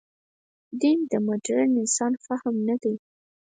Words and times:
دین 0.81 0.99
د 1.11 1.13
مډرن 1.25 1.71
انسان 1.81 2.13
فهم 2.25 2.55
نه 2.67 2.75
دی. 2.83 2.95